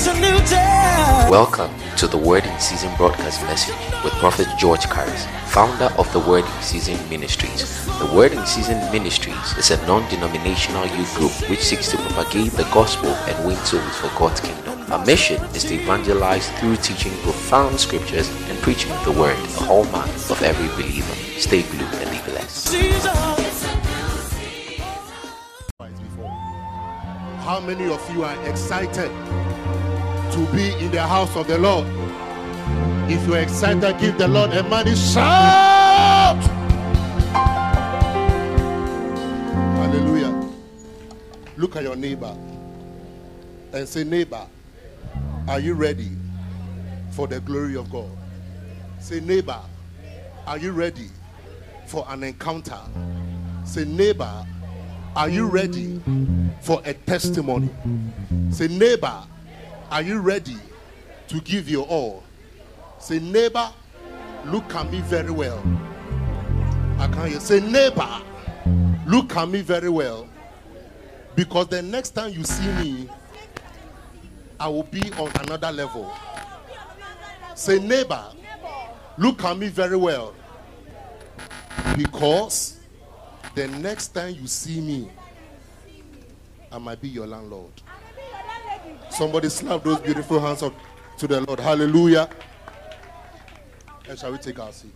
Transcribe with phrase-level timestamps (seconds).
[0.00, 1.26] It's a new day.
[1.28, 6.20] Welcome to the Word in Season broadcast message with Prophet George Karis, founder of the
[6.20, 7.84] Word in Season Ministries.
[7.98, 12.52] The Word in Season Ministries is a non denominational youth group which seeks to propagate
[12.52, 14.80] the gospel and win souls for God's kingdom.
[14.92, 20.10] Our mission is to evangelize through teaching profound scriptures and preaching the Word, the hallmark
[20.30, 21.14] of every believer.
[21.40, 22.72] Stay blue and be blessed.
[27.40, 29.10] How many of you are excited
[30.38, 31.86] to be in the house of the Lord?
[33.10, 36.36] If you're excited, give the Lord a mighty shout.
[39.76, 40.48] Hallelujah.
[41.56, 42.36] Look at your neighbor
[43.72, 44.46] and say, Neighbor,
[45.48, 46.10] are you ready
[47.10, 48.10] for the glory of God?
[49.00, 49.60] Say, Neighbor,
[50.46, 51.08] are you ready
[51.86, 52.78] for an encounter?
[53.64, 54.46] Say, Neighbor,
[55.16, 56.00] are you ready
[56.60, 57.68] for a testimony?
[58.50, 59.24] Say, neighbor,
[59.90, 60.56] are you ready
[61.28, 62.22] to give your all?
[62.98, 63.70] Say, neighbor,
[64.46, 65.62] look at me very well.
[66.98, 67.34] I can't hear.
[67.34, 67.40] You.
[67.40, 68.20] Say, neighbor,
[69.06, 70.28] look at me very well.
[71.34, 73.08] Because the next time you see me,
[74.58, 76.12] I will be on another level.
[77.54, 78.24] Say, neighbor,
[79.16, 80.34] look at me very well.
[81.96, 82.80] Because
[83.54, 85.10] the next time you see me,
[86.70, 87.72] I might be your landlord.
[89.18, 90.72] Somebody slap those beautiful hands up
[91.16, 91.58] to the Lord.
[91.58, 92.28] Hallelujah.
[94.08, 94.92] And shall we take our seat?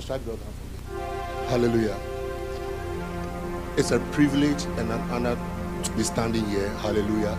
[0.00, 1.46] Strike other hand for me.
[1.46, 1.96] Hallelujah.
[3.76, 5.38] It's a privilege and an honor
[5.84, 6.68] to be standing here.
[6.78, 7.38] Hallelujah.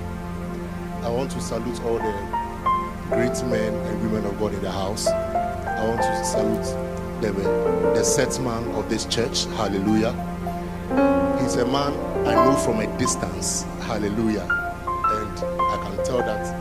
[1.04, 5.08] I want to salute all the great men and women of God in the house.
[5.10, 9.44] I want to salute the, eh, the set man of this church.
[9.58, 11.29] Hallelujah.
[11.50, 11.94] He's a man
[12.28, 13.64] I know from a distance.
[13.82, 14.44] Hallelujah.
[14.44, 16.56] And I can tell that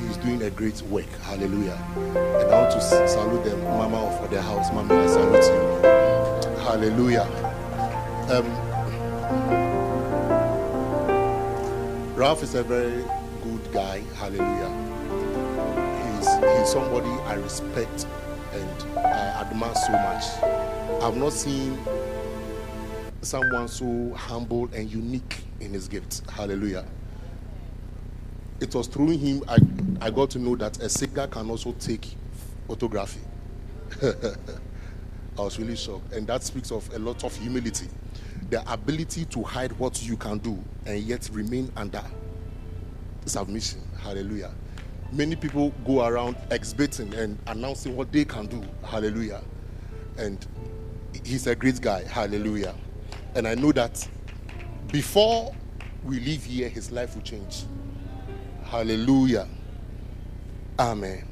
[0.00, 1.04] he's doing a great work.
[1.24, 1.78] Hallelujah.
[1.94, 4.72] And I want to salute the mama of the house.
[4.72, 6.60] Mama, I salute you.
[6.64, 7.28] Hallelujah.
[8.30, 8.46] Um,
[12.14, 13.04] Ralph is a very
[13.42, 14.02] good guy.
[14.14, 14.72] Hallelujah
[16.16, 18.06] he's, he's somebody I respect
[18.54, 21.02] and I admire so much.
[21.02, 21.78] I've not seen
[23.26, 26.22] someone so humble and unique in his gifts.
[26.30, 26.84] Hallelujah.
[28.60, 29.58] It was through him I,
[30.00, 32.16] I got to know that a singer can also take
[32.66, 33.20] photography.
[34.02, 36.12] I was really shocked.
[36.14, 37.88] And that speaks of a lot of humility.
[38.48, 42.02] The ability to hide what you can do and yet remain under
[43.26, 43.80] submission.
[43.98, 44.52] Hallelujah.
[45.12, 48.62] Many people go around exhibiting and announcing what they can do.
[48.84, 49.42] Hallelujah.
[50.16, 50.44] And
[51.24, 52.04] he's a great guy.
[52.04, 52.74] Hallelujah.
[53.36, 54.08] And I know that
[54.90, 55.54] before
[56.02, 57.64] we leave here, his life will change.
[58.64, 59.46] Hallelujah.
[60.78, 61.22] Amen.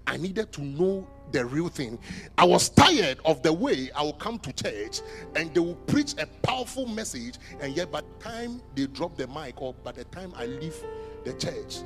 [0.07, 1.99] I needed to know the real thing.
[2.37, 5.01] I was tired of the way I would come to church
[5.35, 9.27] and they would preach a powerful message, and yet by the time they drop the
[9.27, 10.75] mic or by the time I leave
[11.23, 11.77] the church,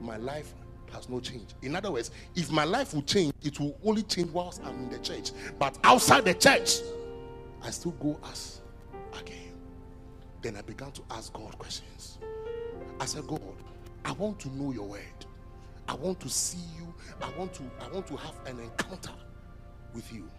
[0.00, 0.54] my life
[0.92, 1.54] has no change.
[1.62, 4.88] In other words, if my life will change, it will only change whilst I'm in
[4.88, 5.32] the church.
[5.58, 6.78] But outside the church,
[7.62, 8.60] I still go as
[9.18, 9.52] again.
[10.42, 12.18] Then I began to ask God questions.
[13.00, 13.40] I said, God,
[14.04, 15.25] I want to know your word.
[15.88, 16.94] I want to see you.
[17.22, 19.12] I want to I want to have an encounter
[19.94, 20.30] with you.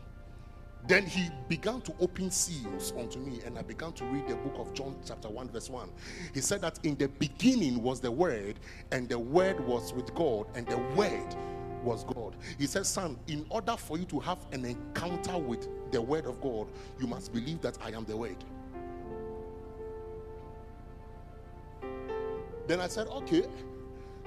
[0.88, 4.55] Then he began to open seals unto me, and I began to read the book
[4.57, 5.89] of John, chapter 1, verse 1.
[6.33, 8.59] He said that in the beginning was the Word,
[8.91, 11.35] and the Word was with God, and the Word
[11.83, 12.38] was God.
[12.57, 16.39] He said, Son, in order for you to have an encounter with the Word of
[16.39, 16.67] God,
[17.00, 18.38] you must believe that I am the Word.
[22.67, 23.45] Then I said, Okay.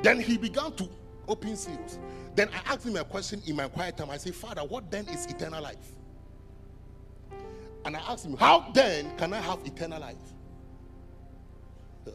[0.03, 0.89] Then he began to
[1.31, 1.99] open seals.
[2.35, 4.11] Then I asked him a question in my quiet time.
[4.11, 5.93] I said, Father, what then is eternal life?
[7.85, 10.17] And I asked him, How then can I have eternal life?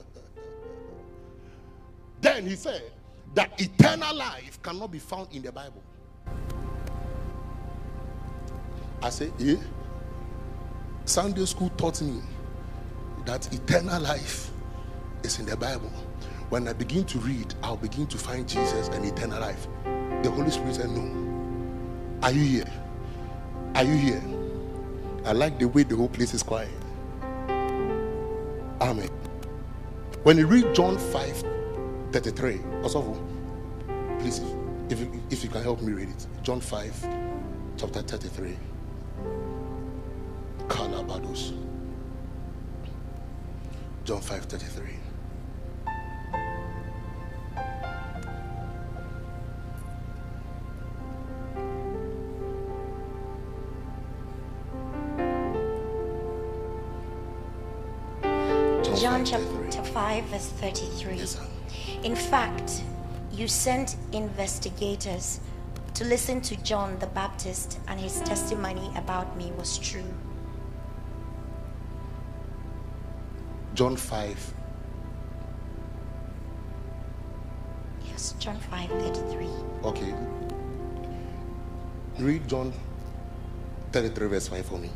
[2.21, 2.83] then he said
[3.33, 5.83] that eternal life cannot be found in the Bible.
[9.01, 9.55] I said, Eh?
[11.05, 12.21] Sunday school taught me
[13.25, 14.51] that eternal life
[15.23, 15.91] is in the Bible.
[16.49, 19.67] When I begin to read, I'll begin to find Jesus and eternal life.
[20.23, 22.21] The Holy Spirit said, No.
[22.21, 22.71] Are you here?
[23.73, 24.23] Are you here?
[25.25, 26.69] I like the way the whole place is quiet.
[28.79, 29.09] Amen.
[30.23, 31.43] When you read John 5
[32.11, 33.01] 33, also,
[34.19, 34.41] please,
[34.89, 36.27] if you, if you can help me read it.
[36.43, 37.07] John 5,
[37.77, 38.55] chapter 33.
[40.67, 41.53] Kalabados.
[44.03, 45.04] John 5 33.
[60.05, 61.15] 5, verse 33.
[61.15, 61.39] Yes.
[62.03, 62.83] In fact,
[63.31, 65.39] you sent investigators
[65.95, 70.13] to listen to John the Baptist, and his testimony about me was true.
[73.73, 74.53] John 5.
[78.05, 79.47] Yes, John 5, 33.
[79.85, 80.13] Okay.
[82.19, 82.71] Read John
[83.91, 84.91] 33, verse 5 for me.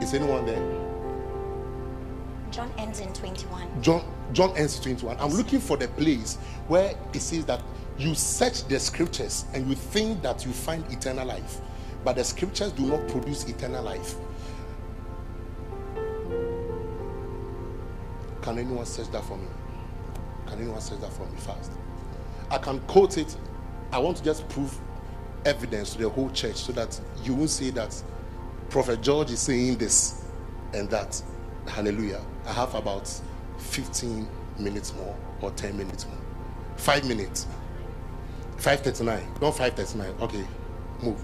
[0.00, 0.62] Is anyone there?
[2.50, 3.82] John ends in 21.
[3.82, 5.16] John John ends 21.
[5.18, 6.36] I'm looking for the place
[6.68, 7.62] where it says that
[7.98, 11.60] you search the scriptures and you think that you find eternal life,
[12.04, 14.14] but the scriptures do not produce eternal life.
[18.42, 19.46] Can anyone search that for me?
[20.46, 21.72] Can anyone search that for me fast?
[22.50, 23.36] I can quote it.
[23.92, 24.78] I want to just prove
[25.44, 28.00] evidence to the whole church so that you won't say that
[28.70, 30.24] Prophet George is saying this
[30.74, 31.20] and that.
[31.66, 32.20] Hallelujah.
[32.46, 33.08] I have about
[33.58, 34.28] 15
[34.58, 36.18] minutes more or 10 minutes more.
[36.76, 37.46] Five minutes.
[38.58, 39.22] 539.
[39.40, 40.14] Not 539.
[40.20, 40.44] Okay.
[41.02, 41.22] Move.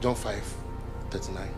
[0.00, 1.48] John 539.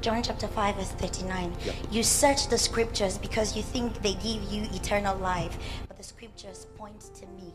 [0.00, 1.56] John chapter 5, verse 39.
[1.64, 1.74] Yep.
[1.90, 6.66] You search the scriptures because you think they give you eternal life, but the scriptures
[6.76, 7.52] point to me.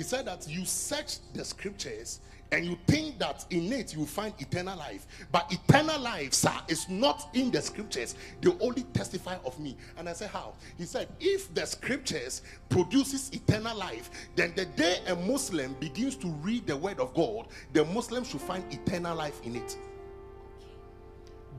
[0.00, 2.20] He said that you search the scriptures
[2.52, 5.06] and you think that in it you find eternal life.
[5.30, 8.14] But eternal life, sir, is not in the scriptures.
[8.40, 9.76] They only testify of me.
[9.98, 10.54] And I said, How?
[10.78, 12.40] He said, If the scriptures
[12.70, 17.48] produces eternal life, then the day a Muslim begins to read the word of God,
[17.74, 19.76] the Muslim should find eternal life in it.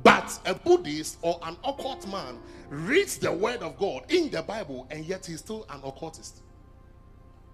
[0.01, 2.39] But a Buddhist or an occult man
[2.71, 6.40] reads the word of God in the Bible and yet he's still an occultist.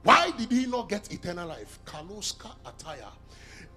[0.08, 1.80] Why did he not get eternal life?
[1.84, 3.10] Kaloska Ataya.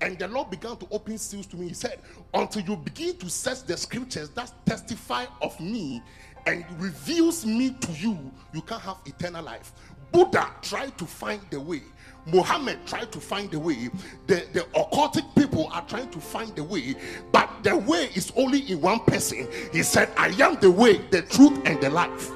[0.00, 1.66] And the Lord began to open seals to me.
[1.66, 1.98] He said,
[2.32, 6.00] Until you begin to search the scriptures that testify of me
[6.46, 8.16] and reveals me to you,
[8.54, 9.72] you can't have eternal life.
[10.12, 11.82] Buddha tried to find the way.
[12.26, 13.88] Muhammad tried to find the way.
[14.28, 16.94] The, the occultic people are trying to find the way,
[17.32, 19.48] but the way is only in one person.
[19.72, 22.30] He said, I am the way, the truth, and the life.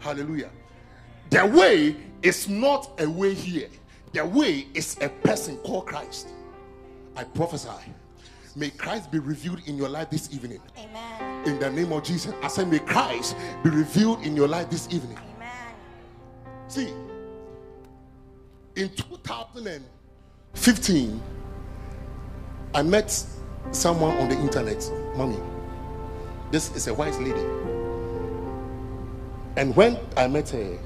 [0.00, 0.50] Hallelujah.
[1.30, 3.68] The way is not a way here.
[4.12, 6.28] The way is a person called Christ.
[7.16, 7.68] I prophesy.
[8.56, 10.60] May Christ be revealed in your life this evening.
[10.78, 11.46] Amen.
[11.46, 12.32] In the name of Jesus.
[12.42, 15.18] I say, may Christ be revealed in your life this evening.
[15.36, 15.74] Amen.
[16.66, 16.88] See,
[18.74, 21.22] in 2015,
[22.74, 23.24] I met
[23.70, 25.38] someone on the internet, mommy.
[26.50, 27.44] This is a wise lady.
[29.56, 30.78] And when I met her,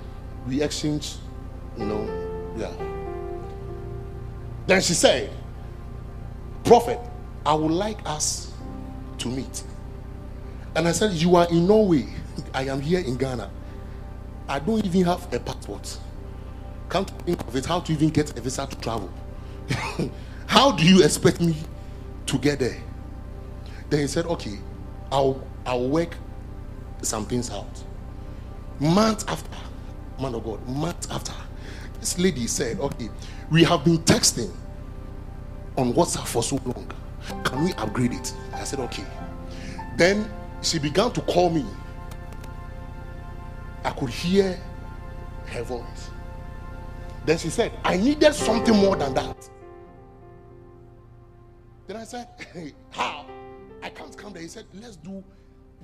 [0.46, 1.18] we exchanged,
[1.78, 2.72] you know, yeah.
[4.66, 5.30] Then she said,
[6.64, 7.00] Prophet,
[7.44, 8.52] I would like us
[9.18, 9.62] to meet.
[10.76, 12.06] And I said, You are in Norway.
[12.54, 13.50] I am here in Ghana.
[14.48, 15.98] I don't even have a passport.
[16.90, 19.10] Can't think of it how to even get a visa to travel.
[20.46, 21.56] how do you expect me
[22.26, 22.80] to get there?
[23.90, 24.58] Then he said, Okay,
[25.10, 26.16] I'll I'll work
[27.02, 27.82] some things out.
[28.80, 29.56] Months after,
[30.22, 31.34] man of God, months after,
[32.00, 33.10] this lady said, Okay,
[33.50, 34.50] we have been texting
[35.76, 36.90] on WhatsApp for so long.
[37.44, 38.32] Can we upgrade it?
[38.54, 39.04] I said, Okay.
[39.96, 40.30] Then
[40.62, 41.66] she began to call me.
[43.84, 44.58] I could hear
[45.46, 46.10] her voice.
[47.26, 49.48] Then she said, I needed something more than that.
[51.86, 53.26] Then I said, hey, How?
[53.82, 54.42] I can't come there.
[54.42, 55.22] He said, Let's do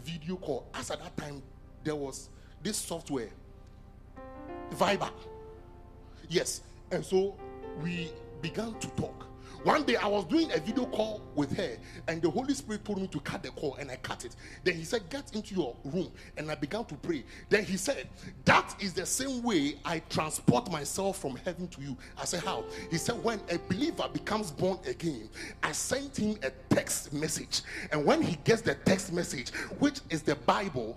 [0.05, 0.67] video call.
[0.75, 1.43] As at that time,
[1.83, 2.29] there was
[2.63, 3.29] this software,
[4.75, 5.11] Viber.
[6.29, 6.63] Yes.
[6.91, 7.37] And so
[7.83, 8.11] we
[8.41, 9.29] began to talk.
[9.65, 13.01] One day I was doing a video call with her, and the Holy Spirit told
[13.01, 14.37] me to cut the call, and I cut it.
[14.63, 17.25] Then he said, Get into your room, and I began to pray.
[17.49, 18.09] Then he said,
[18.45, 21.97] That is the same way I transport myself from heaven to you.
[22.17, 22.65] I said, How?
[22.91, 25.29] He said, When a believer becomes born again,
[25.63, 30.23] I sent him a text message, and when he gets the text message, which is
[30.23, 30.97] the Bible,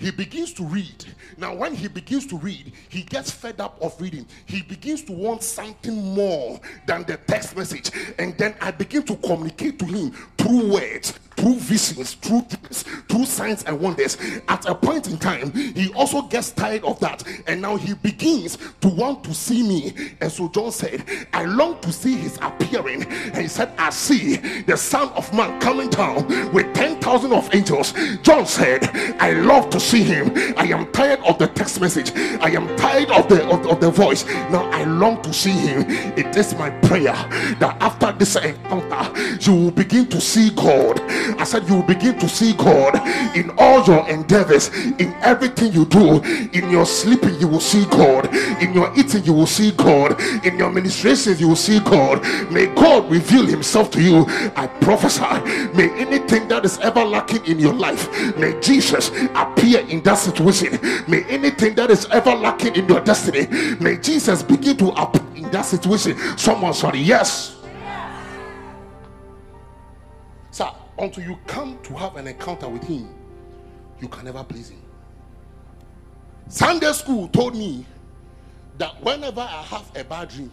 [0.00, 1.04] he begins to read.
[1.36, 4.26] Now, when he begins to read, he gets fed up of reading.
[4.46, 7.90] He begins to want something more than the text message.
[8.18, 13.26] And then I begin to communicate to him through words, through visions, through things, through
[13.26, 14.16] signs and wonders.
[14.48, 17.22] At a point in time, he also gets tired of that.
[17.46, 20.14] And now he begins to want to see me.
[20.20, 23.04] And so John said, I long to see his appearing.
[23.04, 27.92] And he said, I see the Son of Man coming down with 10,000 of angels.
[28.22, 28.88] John said,
[29.20, 30.30] I love to see him.
[30.56, 32.12] I am tired of the text message.
[32.40, 34.24] I am tired of the of, of the voice.
[34.54, 35.84] Now I long to see him.
[36.16, 37.16] It is my prayer
[37.58, 39.02] that after this encounter,
[39.40, 41.00] you will begin to see God.
[41.40, 42.94] I said you will begin to see God
[43.36, 44.68] in all your endeavors,
[44.98, 46.22] in everything you do.
[46.52, 48.32] In your sleeping, you will see God.
[48.62, 50.20] In your eating, you will see God.
[50.44, 52.22] In your ministrations, you will see God.
[52.52, 54.24] May God reveal Himself to you.
[54.54, 55.20] I prophesy.
[55.74, 60.78] May anything that is ever lacking in your life, may Jesus appear in that situation.
[61.08, 63.46] May anything that is ever lacking in your destiny,
[63.80, 66.16] may Jesus begin to up in that situation.
[66.36, 67.56] Someone sorry, yes.
[70.50, 73.08] Sir, until you come to have an encounter with him,
[74.00, 74.82] you can never please him.
[76.48, 77.86] Sunday school told me
[78.78, 80.50] that whenever I have a bad dream,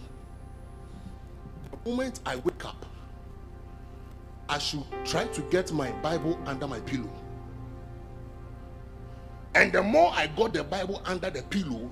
[1.71, 2.85] the moment I wake up,
[4.49, 7.09] I should try to get my Bible under my pillow.
[9.57, 11.89] And the more I got the Bible under the pillow,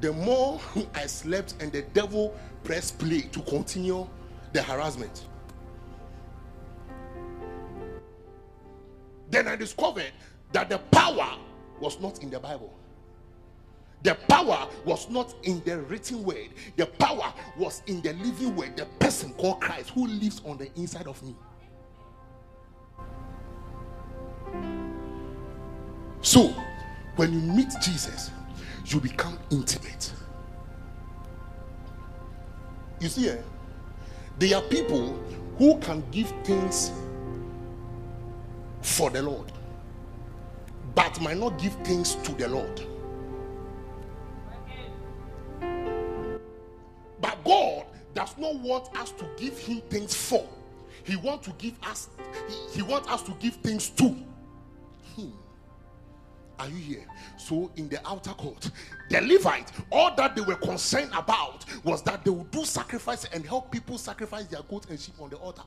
[0.00, 0.58] the more
[0.94, 4.08] I slept, and the devil pressed play to continue
[4.54, 5.26] the harassment.
[9.30, 10.12] Then I discovered
[10.52, 11.36] that the power
[11.78, 12.74] was not in the Bible.
[14.02, 16.48] The power was not in the written word.
[16.76, 20.74] The power was in the living word, the person called Christ who lives on the
[20.80, 21.36] inside of me.
[26.22, 26.54] So,
[27.18, 28.30] when you meet Jesus,
[28.86, 30.12] you become intimate.
[33.00, 33.38] You see, eh,
[34.38, 35.18] there are people
[35.58, 36.92] who can give things
[38.82, 39.50] for the Lord,
[40.94, 42.82] but might not give things to the Lord.
[47.20, 50.46] But God does not want us to give Him things for.
[51.02, 52.10] He wants to give us.
[52.48, 54.04] He, he wants us to give things to
[55.16, 55.32] Him.
[56.58, 57.06] Are you here?
[57.36, 58.70] So, in the outer court,
[59.10, 63.44] the Levite, all that they were concerned about was that they would do sacrifice and
[63.46, 65.62] help people sacrifice their goats and sheep on the altar.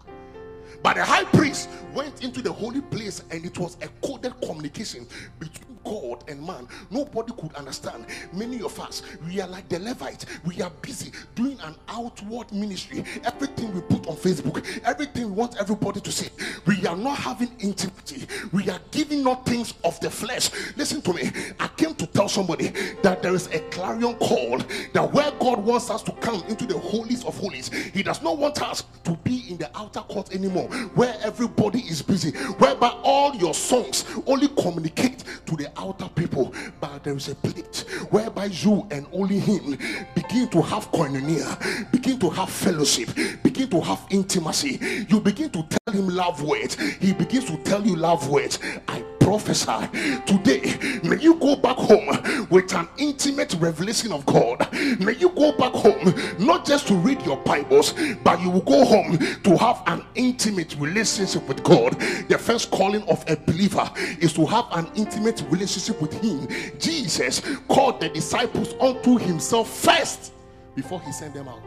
[0.84, 5.08] But the high priest went into the holy place and it was a coded communication
[5.40, 5.61] between
[5.92, 6.70] God and man.
[6.90, 8.06] Nobody could understand.
[8.32, 10.26] Many of us, we are like the Levites.
[10.46, 13.04] We are busy doing an outward ministry.
[13.26, 16.30] Everything we put on Facebook, everything we want everybody to see.
[16.66, 18.26] We are not having intimacy.
[18.54, 20.50] We are giving not things of the flesh.
[20.78, 21.30] Listen to me.
[21.60, 22.70] I came to tell somebody
[23.04, 24.60] that there is a clarion call
[24.94, 28.38] that where God wants us to come into the holies of holies, He does not
[28.38, 33.36] want us to be in the outer court anymore where everybody is busy, whereby all
[33.36, 36.54] your songs only communicate to the outer people.
[36.80, 39.78] But there is a place whereby you and only Him
[40.16, 43.10] begin to have koinonia, begin to have fellowship,
[43.44, 45.06] begin to have intimacy.
[45.10, 48.60] You begin to tell Him love words, He begins to tell you love words.
[48.88, 49.88] I prophesy
[50.26, 54.68] today may you go back home with an intimate revelation of God.
[55.00, 58.84] May you go back home not just to read your Bibles, but you will go
[58.84, 62.00] home to have an intimate relationship with God.
[62.30, 66.48] The first calling of a believer is to have an intimate relationship with Him.
[66.80, 70.34] Jesus called the disciples unto Himself first
[70.76, 71.62] before He sent them out.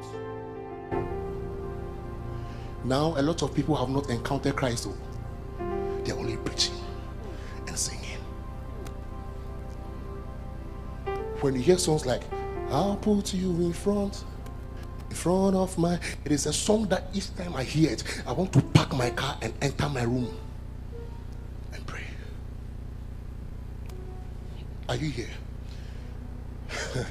[2.85, 5.14] Now, a lot of people have not encountered Christ, though.
[11.45, 12.23] When you hear songs like,
[12.71, 14.25] I'll put you in front,
[15.11, 16.01] in front of my.
[16.25, 19.11] It is a song that each time I hear it, I want to park my
[19.11, 20.35] car and enter my room
[21.75, 22.01] and pray.
[24.89, 25.29] Are you here?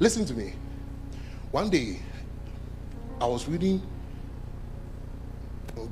[0.00, 0.54] Listen to me.
[1.52, 2.00] One day,
[3.20, 3.80] I was reading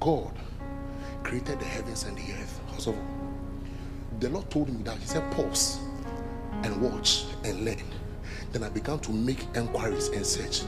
[0.00, 0.32] God
[1.22, 2.60] created the heavens and the earth.
[4.18, 5.78] The Lord told me that He said, pause
[6.64, 7.82] and watch and learn.
[8.52, 10.62] Then I began to make inquiries and search.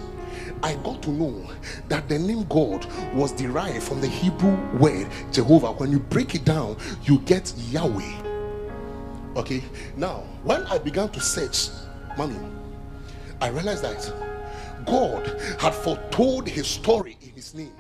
[0.63, 1.51] I got to know
[1.89, 5.73] that the name God was derived from the Hebrew word Jehovah.
[5.73, 8.23] When you break it down, you get Yahweh.
[9.37, 9.63] Okay,
[9.97, 11.69] now when I began to search,
[12.17, 12.37] mommy,
[13.41, 14.13] I realized that
[14.87, 15.27] God
[15.59, 17.73] had foretold his story in his name.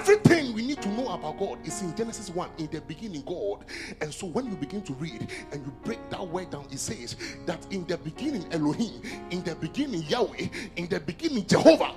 [0.00, 2.48] Everything we need to know about God is in Genesis 1.
[2.56, 3.66] In the beginning, God.
[4.00, 7.16] And so when you begin to read and you break that word down, it says
[7.44, 11.92] that in the beginning, Elohim, in the beginning, Yahweh, in the beginning, Jehovah.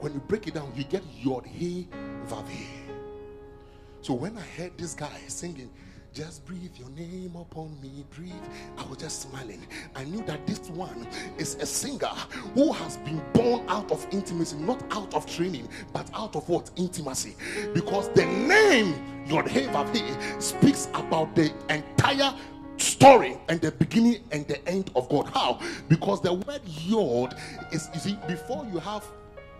[0.00, 1.88] When you break it down, you get Yod He
[2.26, 2.64] Vavi.
[4.00, 5.70] So when I heard this guy singing,
[6.14, 8.32] just breathe your name upon me, breathe.
[8.78, 9.66] I was just smiling.
[9.96, 12.06] I knew that this one is a singer
[12.54, 16.70] who has been born out of intimacy, not out of training, but out of what?
[16.76, 17.34] Intimacy.
[17.74, 18.94] Because the name
[19.26, 19.66] Yod He
[20.38, 22.32] speaks about the entire
[22.76, 25.28] story and the beginning and the end of God.
[25.34, 25.60] How?
[25.88, 27.34] Because the word Yod
[27.72, 29.04] is, you see, before you have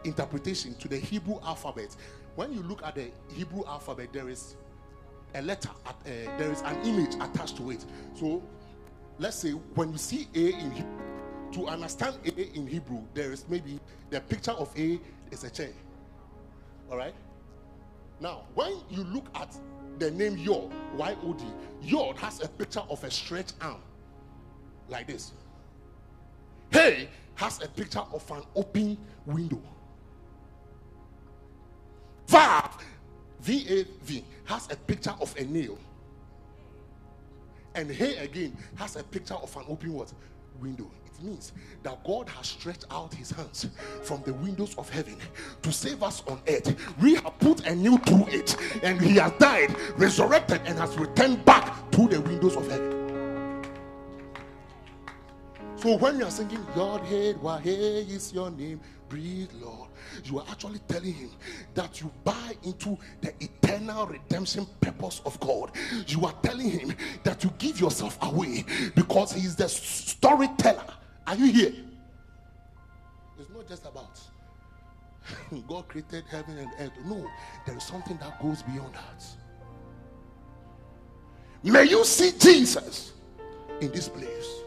[0.05, 1.96] interpretation to the Hebrew alphabet,
[2.37, 4.55] when you look at the Hebrew alphabet, there is
[5.35, 7.85] a letter, uh, there is an image attached to it.
[8.14, 8.42] So
[9.18, 11.01] let's say when you see A in Hebrew,
[11.53, 15.70] to understand A in Hebrew, there is maybe the picture of A is a chair.
[16.90, 17.14] All right.
[18.20, 19.57] Now, when you look at
[19.99, 21.44] the name Yod, Y O D,
[21.83, 23.81] Yod has a picture of a stretched arm
[24.88, 25.33] like this.
[26.70, 29.61] Hey has a picture of an open window.
[32.29, 32.81] Vav
[33.44, 35.78] V-A-V has a picture of a nail.
[37.74, 40.12] And here again has a picture of an open what?
[40.61, 40.90] Window.
[41.04, 41.52] It means
[41.83, 43.66] that God has stretched out his hands
[44.02, 45.18] from the windows of heaven
[45.61, 46.74] to save us on earth.
[47.02, 51.44] We have put a new through it, and he has died, resurrected, and has returned
[51.44, 51.84] back
[55.85, 58.81] So when you are singing, God head, why is your name?
[59.09, 59.90] Breathe, Lord
[60.23, 61.31] you are actually telling him
[61.75, 65.73] that you buy into the eternal redemption purpose of God.
[66.07, 66.94] You are telling him
[67.25, 70.85] that you give yourself away because he is the storyteller.
[71.27, 71.73] Are you here?
[73.38, 74.20] It's not just about
[75.68, 76.92] God created heaven and earth.
[77.05, 77.27] No,
[77.66, 79.25] there is something that goes beyond that.
[81.62, 83.12] May you see Jesus
[83.81, 84.63] in this place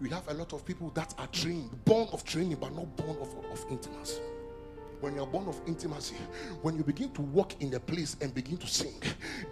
[0.00, 3.16] we have a lot of people that are trained, born of training, but not born
[3.20, 4.20] of, of intimacy.
[5.00, 6.16] When you're born of intimacy,
[6.62, 9.00] when you begin to walk in the place and begin to sing,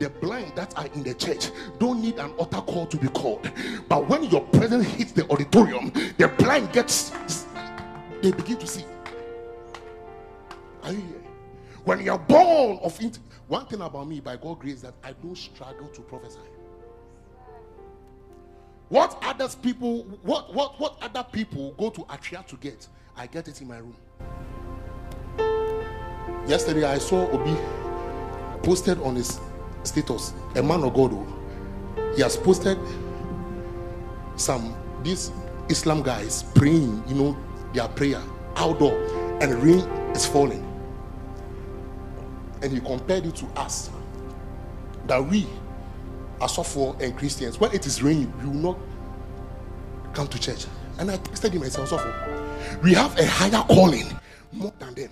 [0.01, 3.51] the blind that are in the church don't need an altar call to be called.
[3.89, 7.13] But when your presence hits the auditorium, the blind gets
[8.23, 8.85] they begin to see.
[10.83, 11.23] Are you here?
[11.85, 15.37] When you're born of it, one thing about me, by God's grace, that I don't
[15.37, 16.41] struggle to prophesy.
[18.89, 23.49] What others people, what what what other people go to Atria to get, I get
[23.49, 23.97] it in my room.
[26.47, 27.57] Yesterday I saw Obi
[28.63, 29.41] posted on his
[29.83, 31.13] status, a man of God.
[31.13, 32.13] Oh.
[32.15, 32.79] He has posted
[34.37, 35.33] some these
[35.69, 37.37] Islam guys praying, you know,
[37.73, 38.23] their prayer
[38.55, 38.95] outdoor,
[39.43, 39.81] and rain
[40.15, 40.63] is falling.
[42.63, 43.91] And he compared it to us
[45.09, 45.47] that we
[46.41, 48.79] Asofo and Christians, when it is raining, you will not
[50.15, 50.67] come to church.
[50.99, 54.07] And I texted him and said, Asofo, we have a higher calling
[54.53, 55.11] more than them.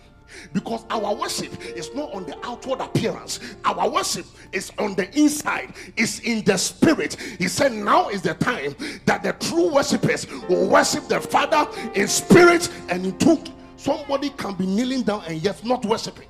[0.53, 5.75] Because our worship is not on the outward appearance, our worship is on the inside,
[5.97, 7.15] it's in the spirit.
[7.39, 8.75] He said, Now is the time
[9.07, 13.51] that the true worshippers will worship the Father in spirit and in truth.
[13.77, 16.27] Somebody can be kneeling down and yet not worshiping.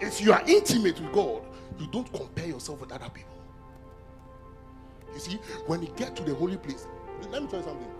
[0.00, 1.42] If you are intimate with God,
[1.78, 3.34] you don't compare yourself with other people.
[5.14, 6.86] You see, when you get to the holy place,
[7.30, 7.90] let me tell you something.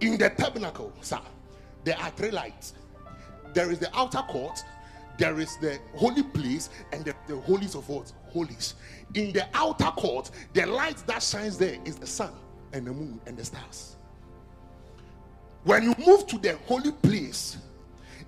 [0.00, 1.20] In the tabernacle, sir,
[1.84, 2.74] there are three lights.
[3.54, 4.58] There is the outer court,
[5.18, 8.12] there is the holy place, and the, the holies of what?
[8.30, 8.74] Holies.
[9.14, 12.32] In the outer court, the light that shines there is the sun
[12.72, 13.96] and the moon and the stars.
[15.64, 17.58] When you move to the holy place,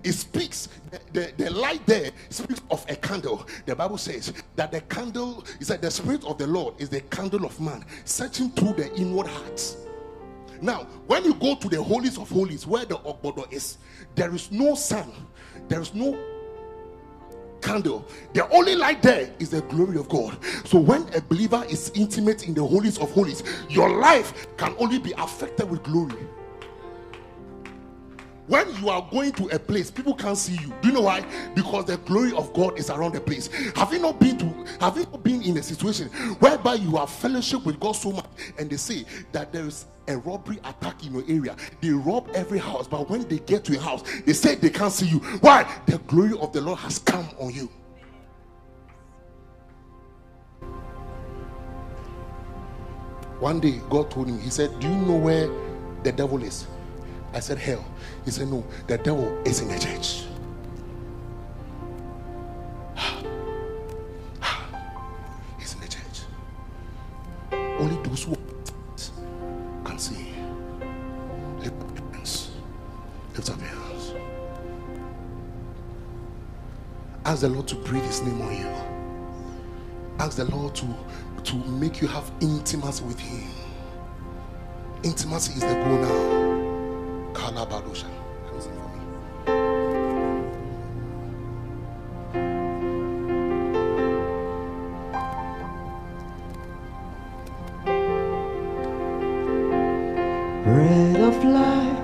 [0.05, 3.47] it speaks the, the, the, light there speaks of a candle.
[3.67, 7.01] The bible says that the candle is that the spirit of the lord is the
[7.01, 9.79] candle of man searching through the inward hearts.
[10.61, 13.79] Now when you go to the holies of holies where the ogbodo is
[14.15, 15.11] there is no sun
[15.69, 16.19] there is no
[17.63, 18.07] candle.
[18.35, 20.37] The only light there is the glory of god.
[20.67, 24.99] So when a believer is intimate in the holies of holies your life can only
[24.99, 26.27] be affected with glory
[28.47, 30.73] when you are going to a place people can't see you.
[30.83, 31.25] Do you know why?
[31.55, 33.49] Because the glory of god is around the place.
[33.75, 34.45] Have you not been to
[34.81, 36.09] have you not been in a situation
[36.41, 38.27] whereby you have fellowship with god so much
[38.59, 41.57] and they say that there is a robbery attack in your area?
[41.81, 44.93] They rob every house but when they get to a house they say they can't
[44.93, 45.19] see you.
[45.41, 45.71] Why?
[45.87, 47.71] The glory of the lord has come on you.
[53.41, 55.49] One day god told him he said do you know where
[56.03, 56.67] the devil is?
[57.35, 57.85] I said, Hell.
[58.25, 60.25] He said, No, the devil is in the church.
[65.59, 66.23] He's in the church.
[67.53, 68.37] Only those who
[69.85, 70.33] can see.
[71.61, 72.51] Lift up your hands.
[73.35, 74.15] Lift up your hands.
[77.27, 78.69] Ask the Lord to breathe his name on you.
[80.19, 80.87] Ask the Lord to,
[81.45, 83.51] to make you have intimacy with him.
[85.03, 86.44] Intimacy is the goal now.
[87.45, 88.09] Kalabadosha.
[88.49, 89.01] Come sing for me.
[100.65, 101.99] Bread of life,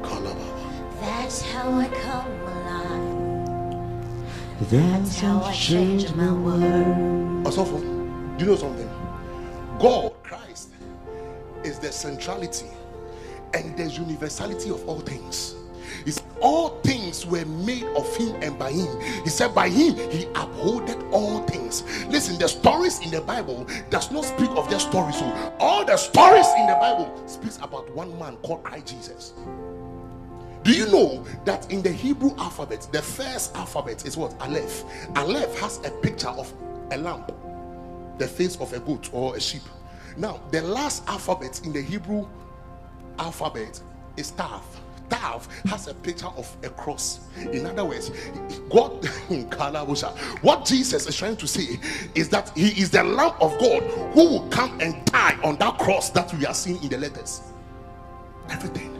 [0.00, 0.48] Kalababa.
[1.02, 3.40] That's how I come alive.
[4.70, 7.44] that's how how I change change my my world.
[7.44, 7.78] Asofo,
[8.38, 8.90] do you know something?
[9.78, 10.70] God, Christ,
[11.64, 12.70] is the centrality
[13.54, 15.56] and the universality of all things.
[16.06, 19.00] Is all things were made of him and by him.
[19.22, 21.82] He said, by him he upholded all things.
[22.06, 25.18] Listen, the stories in the Bible does not speak of just stories.
[25.18, 29.34] So all the stories in the Bible speaks about one man called Christ Jesus.
[30.62, 34.34] Do you know that in the Hebrew alphabet, the first alphabet is what?
[34.40, 34.84] Aleph.
[35.16, 36.52] Aleph has a picture of
[36.92, 37.24] a lamb,
[38.18, 39.62] the face of a goat or a sheep.
[40.16, 42.28] Now, the last alphabet in the Hebrew
[43.20, 43.80] alphabet
[44.16, 44.64] is Tav.
[45.08, 47.20] Tav has a picture of a cross.
[47.52, 48.10] In other words,
[48.70, 49.04] God,
[50.42, 51.78] what Jesus is trying to say
[52.14, 53.82] is that He is the Lamb of God
[54.14, 57.42] who will come and die on that cross that we are seeing in the letters.
[58.50, 58.96] Everything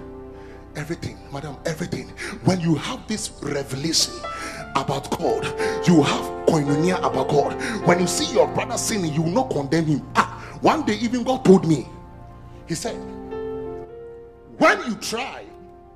[0.76, 2.09] everything, madam, everything.
[2.44, 4.14] When you have this revelation
[4.76, 5.44] about God,
[5.87, 7.54] you have koinonia about God.
[7.87, 10.09] When you see your brother sinning, you will not condemn him.
[10.14, 11.88] Ah, one day, even God told me,
[12.66, 12.96] He said,
[14.60, 15.46] When you try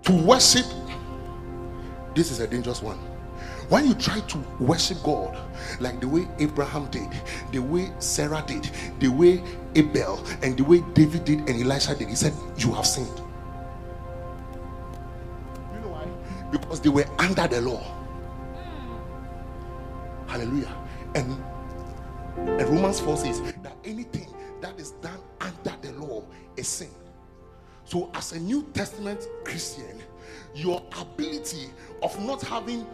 [0.05, 0.65] to worship,
[2.15, 2.97] this is a dangerous one.
[3.69, 5.37] When you try to worship God
[5.81, 7.11] like the way Abraham did,
[7.53, 9.43] the way Sarah did, the way
[9.75, 13.21] Abel, and the way David did, and Elisha did, he said, You have sinned.
[15.75, 16.07] You know why?
[16.51, 17.85] Because they were under the law.
[20.27, 20.75] Hallelujah.
[21.15, 21.45] And,
[22.39, 26.23] and Romans 4 says that anything that is done under the law
[26.57, 26.89] is sin.
[27.85, 30.03] So, as a New Testament Christian,
[30.55, 31.71] your ability
[32.03, 32.87] of not having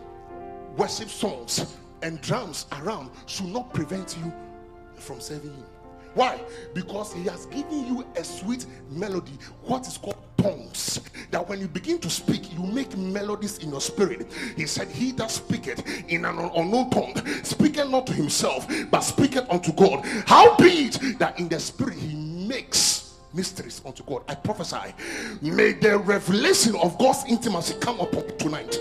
[0.76, 4.32] worship songs and drums around should not prevent you
[4.96, 5.64] from serving Him.
[6.14, 6.40] Why?
[6.74, 11.00] Because He has given you a sweet melody, what is called tongues.
[11.30, 14.26] That when you begin to speak, you make melodies in your spirit.
[14.56, 19.48] He said, He that speaketh in an unknown tongue, speaketh not to himself, but speaketh
[19.50, 20.04] unto God.
[20.26, 22.99] How be it that in the spirit He makes
[23.32, 24.22] mysteries unto God.
[24.28, 24.94] I prophesy,
[25.40, 28.78] may the revelation of God's intimacy come upon tonight.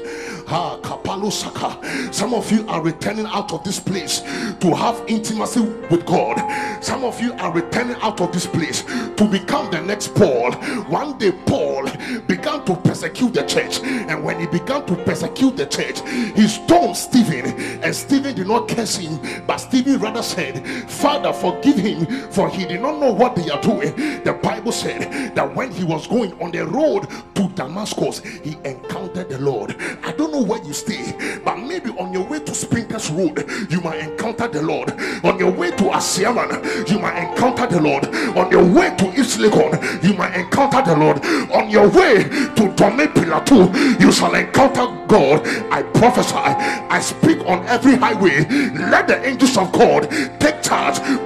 [2.11, 6.39] Some of you are returning out of this place to have intimacy with God.
[6.83, 10.53] Some of you are returning out of this place to become the next Paul.
[10.87, 11.83] One day, Paul
[12.27, 16.01] began to persecute the church, and when he began to persecute the church,
[16.35, 17.45] he stoned Stephen,
[17.83, 22.65] and Stephen did not curse him, but Stephen rather said, Father, forgive him, for he
[22.65, 23.93] did not know what they are doing.
[24.23, 29.29] The Bible said that when he was going on the road to Damascus, he encountered
[29.29, 29.75] the Lord.
[30.03, 33.81] I don't know where you stay, but maybe on your way to Spintex Road, you
[33.81, 34.91] might encounter the Lord.
[35.23, 38.05] On your way to Ashaiman, you might encounter the Lord.
[38.37, 41.23] On your way to East Legon, you might encounter the Lord.
[41.51, 45.45] On your way to Tome Pilatu, you shall encounter God.
[45.71, 48.45] I prophesy, I speak on every highway.
[48.89, 50.58] Let the angels of God take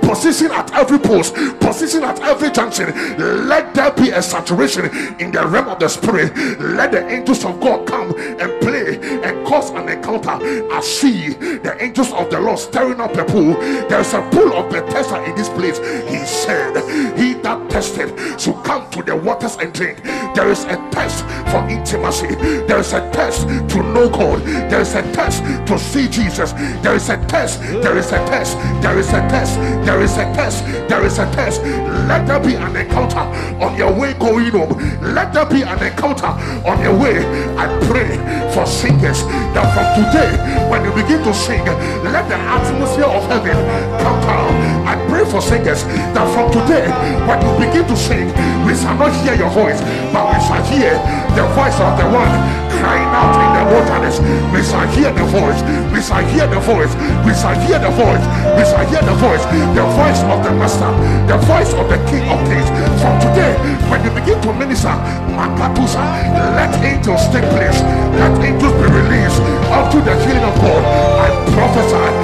[0.02, 2.88] position at every post, position at every junction.
[3.48, 4.86] Let there be a saturation
[5.20, 6.36] in the realm of the spirit.
[6.60, 10.38] Let the angels of God come and play and cause an encounter.
[10.72, 13.54] I see the angels of the Lord stirring up a pool.
[13.90, 15.78] There's a pool of Bethesda in this place.
[16.10, 16.76] He said,
[17.18, 20.04] He that tested should come the waters and drink.
[20.36, 22.36] There is a test for intimacy,
[22.68, 26.96] there is a test to know God, there is a test to see Jesus, there
[26.96, 30.66] is a test, there is a test, there is a test, there is a test,
[30.89, 31.62] there is a test.
[32.08, 33.20] Let there be an encounter
[33.63, 34.78] on your way going home.
[35.13, 36.28] Let there be an encounter
[36.68, 37.20] on your way.
[37.56, 38.18] I pray
[38.54, 40.32] for singers that from today,
[40.70, 43.56] when you begin to sing, let the atmosphere of heaven
[44.02, 44.52] come down.
[44.88, 46.88] I pray for singers that from today,
[47.28, 48.28] when you begin to sing,
[48.66, 49.80] we not hear your voice,
[50.14, 50.94] but we shall hear
[51.36, 54.20] the voice of the one crying out in the wilderness.
[54.52, 55.60] We shall hear the voice.
[55.96, 56.92] We shall hear the voice.
[57.24, 58.24] We shall hear the voice.
[58.60, 59.44] We shall hear the voice.
[59.72, 60.92] The voice of the Master.
[61.32, 62.70] The voice of the King of Kings.
[63.00, 63.56] From today,
[63.88, 64.96] when you begin to minister,
[66.58, 67.80] let angels take place.
[68.20, 69.40] Let angels be released
[69.72, 70.84] unto the healing of God.
[71.24, 72.23] I prophesy.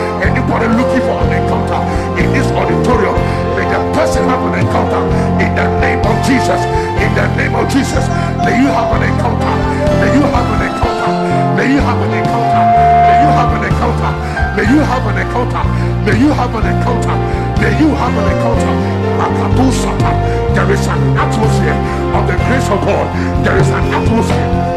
[6.30, 6.62] Jesus.
[7.02, 8.06] In the name of Jesus,
[8.46, 9.50] may you have an encounter.
[9.98, 11.12] May you have an encounter.
[11.58, 12.64] May you have an encounter.
[13.10, 14.12] May you have an encounter.
[14.54, 15.64] May you have an encounter.
[16.06, 17.16] May you have an encounter.
[17.58, 18.90] May you have an encounter.
[20.54, 21.80] There is an atmosphere
[22.14, 23.08] of the grace of God.
[23.44, 24.69] There is an atmosphere.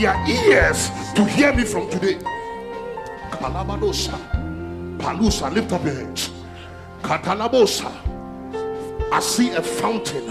[0.00, 2.18] Their ears to hear me from today.
[3.30, 4.16] Kalabadosa.
[4.98, 6.30] Palusa, lift up your hands.
[7.02, 7.90] Katalabosa.
[9.12, 10.26] I see a fountain.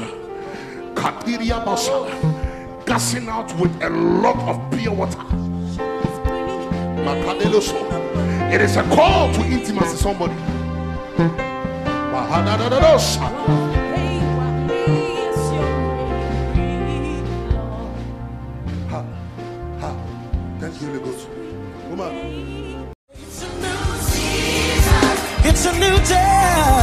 [0.95, 2.85] Katiria Basa.
[2.85, 5.21] Gushing out with a lot of pure water.
[8.53, 10.35] It is a call to intimacy, somebody.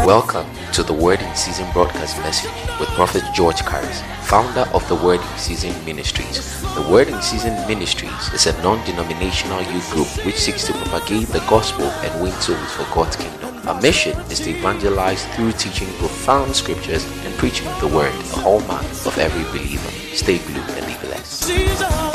[0.04, 4.94] Welcome to the Word in Season broadcast message with Prophet George Karis, founder of the
[4.96, 6.60] Word in Season Ministries.
[6.74, 11.28] The Word in Season Ministries is a non denominational youth group which seeks to propagate
[11.28, 13.66] the gospel and win souls for God's kingdom.
[13.66, 18.84] Our mission is to evangelize through teaching profound scriptures and preaching the Word, the hallmark
[19.06, 19.90] of every believer.
[20.14, 22.13] Stay blue and be blessed.